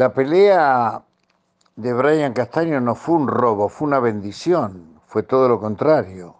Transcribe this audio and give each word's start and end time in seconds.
La 0.00 0.14
pelea 0.14 1.02
de 1.76 1.92
Brian 1.92 2.32
Castaño 2.32 2.80
no 2.80 2.94
fue 2.94 3.16
un 3.16 3.28
robo, 3.28 3.68
fue 3.68 3.86
una 3.86 4.00
bendición, 4.00 4.98
fue 5.04 5.24
todo 5.24 5.46
lo 5.46 5.60
contrario. 5.60 6.36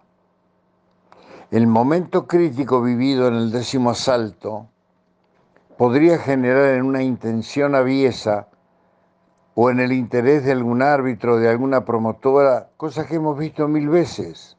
El 1.51 1.67
momento 1.67 2.27
crítico 2.27 2.81
vivido 2.81 3.29
en 3.29 3.35
el 3.35 3.53
décimo 3.53 3.91
asalto 3.91 4.67
podría 5.77 6.17
generar 6.17 6.71
en 6.77 6.87
una 6.87 7.03
intención 7.03 7.75
aviesa 7.75 8.49
o 9.55 9.69
en 9.69 9.81
el 9.81 9.93
interés 9.93 10.43
de 10.47 10.53
algún 10.53 10.81
árbitro, 10.81 11.37
de 11.37 11.51
alguna 11.51 11.85
promotora, 11.85 12.71
cosas 12.79 13.09
que 13.09 13.17
hemos 13.17 13.39
visto 13.39 13.69
mil 13.69 13.91
veces. 13.91 14.57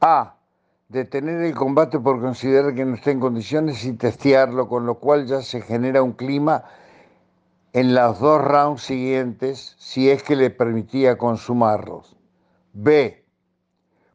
A. 0.00 0.34
Detener 0.88 1.40
el 1.40 1.54
combate 1.54 2.00
por 2.00 2.20
considerar 2.20 2.74
que 2.74 2.84
no 2.84 2.96
está 2.96 3.12
en 3.12 3.20
condiciones 3.20 3.84
y 3.84 3.92
testearlo, 3.92 4.68
con 4.68 4.86
lo 4.86 4.96
cual 4.96 5.26
ya 5.26 5.40
se 5.40 5.60
genera 5.60 6.02
un 6.02 6.14
clima 6.14 6.64
en 7.76 7.94
los 7.94 8.20
dos 8.20 8.40
rounds 8.40 8.80
siguientes 8.84 9.74
si 9.76 10.08
es 10.08 10.22
que 10.22 10.34
le 10.34 10.48
permitía 10.48 11.18
consumarlos. 11.18 12.16
B. 12.72 13.22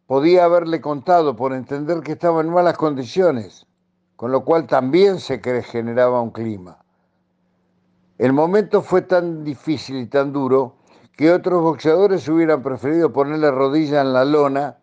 Podía 0.07 0.45
haberle 0.45 0.81
contado 0.81 1.35
por 1.35 1.53
entender 1.53 2.01
que 2.01 2.13
estaba 2.13 2.41
en 2.41 2.49
malas 2.49 2.75
condiciones, 2.75 3.67
con 4.15 4.31
lo 4.31 4.43
cual 4.43 4.65
también 4.65 5.19
se 5.19 5.39
generaba 5.61 6.21
un 6.21 6.31
clima. 6.31 6.79
El 8.17 8.33
momento 8.33 8.81
fue 8.81 9.03
tan 9.03 9.43
difícil 9.43 9.97
y 9.97 10.07
tan 10.07 10.33
duro 10.33 10.77
que 11.15 11.31
otros 11.31 11.61
boxeadores 11.61 12.27
hubieran 12.29 12.63
preferido 12.63 13.13
ponerle 13.13 13.51
rodilla 13.51 14.01
en 14.01 14.11
la 14.11 14.25
lona 14.25 14.79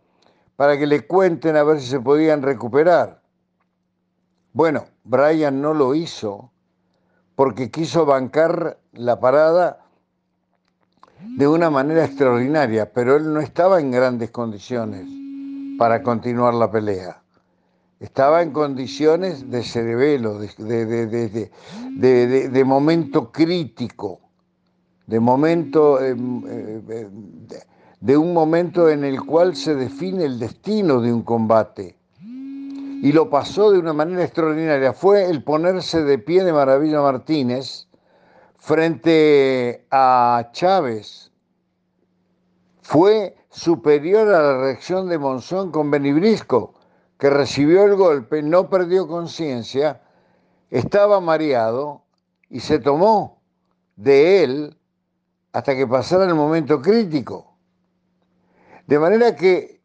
para 0.55 0.79
que 0.79 0.87
le 0.87 1.05
cuenten 1.05 1.57
a 1.57 1.65
ver 1.65 1.81
si 1.81 1.89
se 1.89 1.99
podían 1.99 2.43
recuperar. 2.43 3.23
Bueno, 4.53 4.85
Brian 5.03 5.61
no 5.61 5.75
lo 5.75 5.97
hizo 5.97 6.53
porque 7.39 7.71
quiso 7.71 8.05
bancar 8.05 8.81
la 8.95 9.21
parada 9.21 9.85
de 11.37 11.47
una 11.47 11.71
manera 11.71 12.05
extraordinaria, 12.05 12.93
pero 12.93 13.15
él 13.15 13.33
no 13.33 13.39
estaba 13.39 13.79
en 13.79 13.93
grandes 13.93 14.33
condiciones 14.33 15.07
para 15.79 16.03
continuar 16.03 16.55
la 16.55 16.69
pelea. 16.69 17.23
Estaba 18.01 18.43
en 18.43 18.51
condiciones 18.51 19.49
de 19.49 19.63
cerebelo, 19.63 20.41
de, 20.41 21.47
de, 22.49 22.65
momento 22.65 23.31
crítico, 23.31 24.19
de 25.07 25.21
momento, 25.21 26.03
em, 26.03 26.43
eh, 26.49 27.09
de 28.01 28.17
un 28.17 28.35
momento 28.35 28.89
en 28.89 29.05
el 29.05 29.23
cual 29.23 29.55
se 29.55 29.77
define 29.77 30.25
el 30.25 30.41
destino 30.41 31.01
de 31.01 31.13
un 31.13 31.23
combate 31.23 31.98
y 33.01 33.13
lo 33.13 33.31
pasó 33.31 33.71
de 33.71 33.79
una 33.79 33.93
manera 33.93 34.25
extraordinaria. 34.25 34.93
Fue 34.93 35.31
el 35.31 35.43
ponerse 35.45 36.03
de 36.03 36.19
pie 36.19 36.45
de 36.45 36.53
Maravilla 36.53 37.01
Martínez 37.01 37.89
frente 38.57 39.87
a 39.91 40.49
Chávez. 40.53 41.31
Fue 42.83 43.37
superior 43.51 44.29
a 44.29 44.43
la 44.43 44.59
reacción 44.59 45.09
de 45.09 45.19
Monzón 45.19 45.71
con 45.71 45.91
Benibrisco, 45.91 46.75
que 47.19 47.31
recibió 47.31 47.85
el 47.85 47.97
golpe, 47.97 48.43
no 48.43 48.69
perdió 48.69 49.07
conciencia, 49.07 50.03
estaba 50.71 51.21
mareado 51.21 52.03
y 52.51 52.61
se 52.61 52.79
tomó 52.79 53.41
de 53.97 54.43
él 54.43 54.79
hasta 55.53 55.75
que 55.75 55.87
pasara 55.87 56.25
el 56.25 56.35
momento 56.35 56.81
crítico. 56.81 57.57
De 58.87 58.99
manera 58.99 59.37
que 59.37 59.78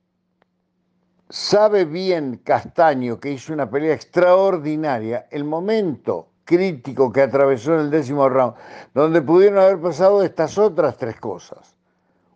sabe 1.34 1.86
bien 1.86 2.40
Castaño, 2.44 3.20
que 3.20 3.32
hizo 3.32 3.54
una 3.54 3.68
pelea 3.68 3.96
extraordinaria, 3.96 5.26
el 5.32 5.44
momento 5.44 6.28
crítico 6.46 7.12
que 7.12 7.24
atravesó 7.24 7.74
en 7.74 7.80
el 7.80 7.90
décimo 7.90 8.30
round, 8.30 8.54
donde 8.94 9.20
pudieron 9.20 9.58
haber 9.58 9.82
pasado 9.82 10.22
estas 10.22 10.60
otras 10.60 10.96
tres 10.96 11.20
cosas. 11.20 11.76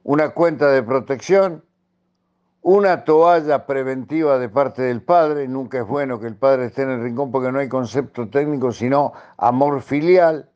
Una 0.03 0.29
cuenta 0.29 0.71
de 0.71 0.81
protección, 0.81 1.63
una 2.63 3.03
toalla 3.03 3.67
preventiva 3.67 4.39
de 4.39 4.49
parte 4.49 4.81
del 4.81 5.03
padre, 5.03 5.47
nunca 5.47 5.77
es 5.77 5.87
bueno 5.87 6.19
que 6.19 6.25
el 6.25 6.35
padre 6.35 6.65
esté 6.65 6.81
en 6.81 6.89
el 6.89 7.03
rincón 7.03 7.29
porque 7.29 7.51
no 7.51 7.59
hay 7.59 7.69
concepto 7.69 8.27
técnico, 8.29 8.71
sino 8.71 9.13
amor 9.37 9.83
filial, 9.83 10.49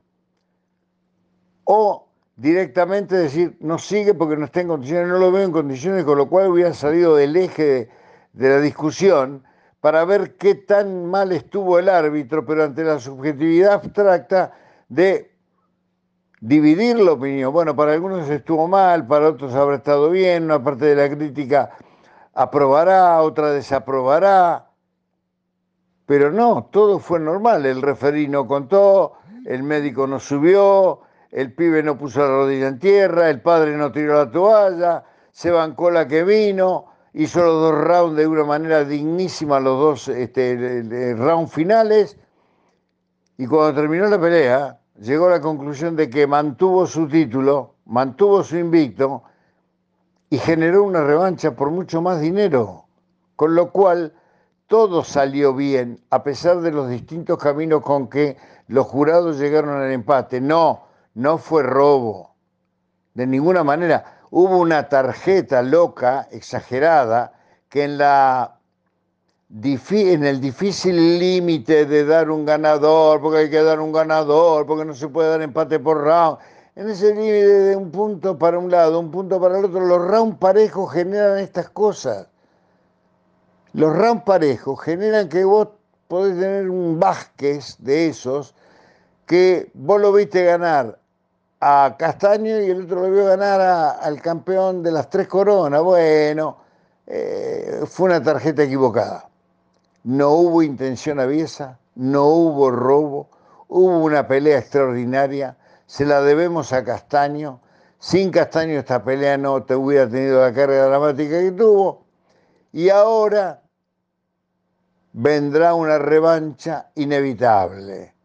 o 1.65 2.07
directamente 2.37 3.15
decir, 3.15 3.55
no 3.59 3.77
sigue 3.77 4.15
porque 4.15 4.35
no 4.35 4.45
está 4.45 4.61
en 4.61 4.69
condiciones, 4.69 5.09
no 5.09 5.19
lo 5.19 5.31
veo 5.31 5.43
en 5.43 5.51
condiciones, 5.51 6.05
con 6.05 6.17
lo 6.17 6.27
cual 6.27 6.49
hubiera 6.49 6.73
salido 6.73 7.15
del 7.15 7.35
eje 7.35 7.63
de 7.63 8.00
de 8.33 8.49
la 8.49 8.59
discusión 8.59 9.43
para 9.79 10.05
ver 10.05 10.37
qué 10.37 10.55
tan 10.55 11.07
mal 11.07 11.31
estuvo 11.31 11.79
el 11.79 11.89
árbitro, 11.89 12.45
pero 12.45 12.63
ante 12.63 12.83
la 12.83 12.99
subjetividad 12.99 13.73
abstracta 13.73 14.53
de 14.89 15.31
dividir 16.39 16.99
la 16.99 17.13
opinión. 17.13 17.51
Bueno, 17.51 17.75
para 17.75 17.93
algunos 17.93 18.29
estuvo 18.29 18.67
mal, 18.67 19.07
para 19.07 19.29
otros 19.29 19.53
habrá 19.55 19.77
estado 19.77 20.09
bien, 20.09 20.43
una 20.43 20.63
parte 20.63 20.85
de 20.85 20.95
la 20.95 21.15
crítica 21.15 21.71
aprobará, 22.33 23.21
otra 23.21 23.51
desaprobará, 23.51 24.69
pero 26.05 26.31
no, 26.31 26.69
todo 26.71 26.99
fue 26.99 27.19
normal, 27.19 27.65
el 27.65 27.81
referí 27.81 28.27
no 28.27 28.47
contó, 28.47 29.13
el 29.45 29.63
médico 29.63 30.07
no 30.07 30.19
subió, 30.19 31.01
el 31.31 31.53
pibe 31.53 31.83
no 31.83 31.97
puso 31.97 32.19
la 32.19 32.27
rodilla 32.27 32.67
en 32.67 32.79
tierra, 32.79 33.29
el 33.29 33.41
padre 33.41 33.77
no 33.77 33.91
tiró 33.91 34.15
la 34.15 34.29
toalla, 34.29 35.03
se 35.31 35.51
bancó 35.51 35.89
la 35.89 36.07
que 36.07 36.23
vino, 36.23 36.90
hizo 37.13 37.43
los 37.43 37.61
dos 37.61 37.83
rounds 37.85 38.17
de 38.17 38.27
una 38.27 38.43
manera 38.43 38.85
dignísima, 38.85 39.59
los 39.59 39.79
dos 39.79 40.07
este, 40.07 41.13
rounds 41.15 41.51
finales, 41.51 42.17
y 43.37 43.47
cuando 43.47 43.81
terminó 43.81 44.07
la 44.07 44.19
pelea, 44.19 44.79
llegó 44.99 45.27
a 45.27 45.31
la 45.31 45.41
conclusión 45.41 45.95
de 45.95 46.09
que 46.09 46.27
mantuvo 46.27 46.85
su 46.85 47.07
título, 47.07 47.75
mantuvo 47.85 48.43
su 48.43 48.57
invicto 48.57 49.23
y 50.29 50.37
generó 50.37 50.83
una 50.83 51.03
revancha 51.03 51.55
por 51.55 51.71
mucho 51.71 52.01
más 52.01 52.21
dinero, 52.21 52.85
con 53.35 53.55
lo 53.55 53.71
cual 53.71 54.13
todo 54.67 55.03
salió 55.03 55.53
bien, 55.53 55.99
a 56.11 56.23
pesar 56.23 56.61
de 56.61 56.71
los 56.71 56.87
distintos 56.87 57.37
caminos 57.37 57.81
con 57.81 58.07
que 58.07 58.37
los 58.67 58.87
jurados 58.87 59.37
llegaron 59.37 59.81
al 59.81 59.91
empate. 59.91 60.39
No, 60.39 60.85
no 61.15 61.37
fue 61.37 61.63
robo, 61.63 62.35
de 63.13 63.27
ninguna 63.27 63.63
manera 63.65 64.20
hubo 64.31 64.57
una 64.57 64.89
tarjeta 64.89 65.61
loca, 65.61 66.27
exagerada, 66.31 67.33
que 67.69 67.83
en, 67.83 68.01
el 70.23 70.41
difícil 70.41 71.19
límite 71.19 71.85
de 71.85 72.05
dar 72.05 72.31
un 72.31 72.45
ganador, 72.45 73.21
porque 73.21 73.39
hay 73.39 73.49
que 73.49 73.61
dar 73.61 73.79
un 73.79 73.91
ganador, 73.91 74.65
porque 74.65 74.85
no 74.85 74.95
se 74.95 75.09
puede 75.09 75.29
dar 75.29 75.41
empate 75.41 75.79
por 75.79 76.01
round, 76.01 76.37
en 76.75 76.89
ese 76.89 77.13
límite 77.13 77.45
de 77.45 77.75
un 77.75 77.91
punto 77.91 78.37
para 78.37 78.57
un 78.57 78.71
lado, 78.71 78.99
un 78.99 79.11
punto 79.11 79.39
para 79.39 79.59
el 79.59 79.65
otro, 79.65 79.81
los 79.81 80.01
round 80.07 80.39
parejos 80.39 80.91
generan 80.93 81.37
estas 81.37 81.69
cosas. 81.69 82.27
Los 83.73 83.93
round 83.95 84.23
parejos 84.23 84.79
generan 84.81 85.27
que 85.27 85.43
vos 85.43 85.67
podés 86.07 86.39
tener 86.39 86.69
un 86.69 86.99
Vázquez 86.99 87.75
de 87.79 88.07
esos 88.07 88.55
que 89.25 89.71
vos 89.73 89.99
lo 89.99 90.11
viste 90.13 90.43
ganar 90.43 91.00
a 91.61 91.95
Castaño 91.97 92.59
y 92.59 92.71
el 92.71 92.85
otro 92.85 93.01
lo 93.01 93.11
vio 93.11 93.25
ganar 93.25 93.61
al 94.01 94.19
campeón 94.19 94.81
de 94.81 94.91
las 94.91 95.09
tres 95.09 95.27
coronas. 95.27 95.81
Bueno, 95.83 96.57
eh, 97.05 97.83
fue 97.85 98.07
una 98.07 98.21
tarjeta 98.21 98.63
equivocada. 98.63 99.29
No 100.03 100.31
hubo 100.31 100.63
intención 100.63 101.19
aviesa, 101.19 101.77
no 101.93 102.25
hubo 102.25 102.71
robo, 102.71 103.29
hubo 103.67 103.99
una 103.99 104.27
pelea 104.27 104.57
extraordinaria, 104.57 105.55
se 105.85 106.05
la 106.05 106.21
debemos 106.21 106.73
a 106.73 106.83
Castaño. 106.83 107.61
Sin 107.99 108.31
Castaño 108.31 108.79
esta 108.79 109.03
pelea 109.03 109.37
no 109.37 109.61
te 109.61 109.75
hubiera 109.75 110.09
tenido 110.09 110.41
la 110.41 110.51
carga 110.51 110.87
dramática 110.87 111.39
que 111.39 111.51
tuvo. 111.51 112.05
Y 112.73 112.89
ahora 112.89 113.61
vendrá 115.13 115.75
una 115.75 115.99
revancha 115.99 116.89
inevitable. 116.95 118.15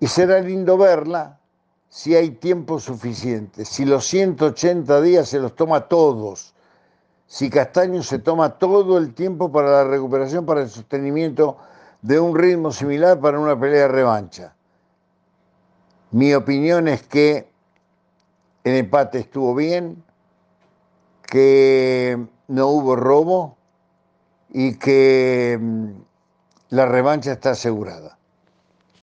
Y 0.00 0.06
será 0.06 0.40
lindo 0.40 0.78
verla, 0.78 1.37
si 1.88 2.14
hay 2.14 2.30
tiempo 2.30 2.78
suficiente, 2.78 3.64
si 3.64 3.84
los 3.84 4.06
180 4.06 5.00
días 5.00 5.28
se 5.28 5.38
los 5.38 5.54
toma 5.56 5.88
todos, 5.88 6.54
si 7.26 7.50
Castaño 7.50 8.02
se 8.02 8.18
toma 8.18 8.58
todo 8.58 8.98
el 8.98 9.14
tiempo 9.14 9.50
para 9.50 9.70
la 9.70 9.84
recuperación, 9.84 10.46
para 10.46 10.62
el 10.62 10.70
sostenimiento 10.70 11.58
de 12.02 12.20
un 12.20 12.36
ritmo 12.36 12.72
similar 12.72 13.20
para 13.20 13.38
una 13.38 13.58
pelea 13.58 13.82
de 13.82 13.88
revancha. 13.88 14.54
Mi 16.10 16.32
opinión 16.34 16.88
es 16.88 17.02
que 17.02 17.50
el 18.64 18.76
empate 18.76 19.18
estuvo 19.18 19.54
bien, 19.54 20.02
que 21.22 22.26
no 22.48 22.68
hubo 22.68 22.96
robo 22.96 23.56
y 24.48 24.78
que 24.78 25.58
mm, 25.60 25.90
la 26.70 26.86
revancha 26.86 27.32
está 27.32 27.50
asegurada. 27.50 28.17